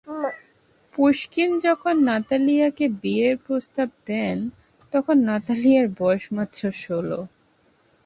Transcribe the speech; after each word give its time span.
Pushkin 0.93 1.49
যখন 1.59 1.95
নাতালিয়াকে 2.03 2.85
বিয়ের 3.01 3.35
প্রস্তাব 3.45 3.89
দেন, 4.07 4.37
তখন 4.93 5.15
নাতালিয়ার 5.23 5.87
বয়স 5.99 6.25
মাত্র 6.33 6.61
ষোলো। 6.83 7.19